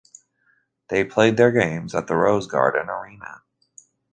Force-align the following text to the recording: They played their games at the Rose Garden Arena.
They 0.87 1.03
played 1.03 1.37
their 1.37 1.51
games 1.51 1.93
at 1.93 2.07
the 2.07 2.15
Rose 2.15 2.47
Garden 2.47 2.89
Arena. 2.89 3.43